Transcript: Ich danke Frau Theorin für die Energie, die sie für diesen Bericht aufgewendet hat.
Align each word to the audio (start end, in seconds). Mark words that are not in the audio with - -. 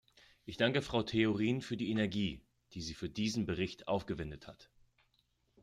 Ich 0.47 0.57
danke 0.57 0.81
Frau 0.81 1.03
Theorin 1.03 1.61
für 1.61 1.77
die 1.77 1.91
Energie, 1.91 2.41
die 2.73 2.81
sie 2.81 2.95
für 2.95 3.07
diesen 3.07 3.45
Bericht 3.45 3.87
aufgewendet 3.87 4.47
hat. 4.47 4.71